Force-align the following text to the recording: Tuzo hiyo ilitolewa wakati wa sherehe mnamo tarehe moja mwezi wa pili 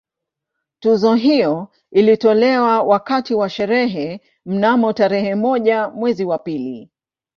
Tuzo 0.79 1.13
hiyo 1.13 1.67
ilitolewa 1.91 2.81
wakati 2.81 3.33
wa 3.33 3.49
sherehe 3.49 4.21
mnamo 4.45 4.93
tarehe 4.93 5.35
moja 5.35 5.89
mwezi 5.89 6.25
wa 6.25 6.37
pili 6.39 6.89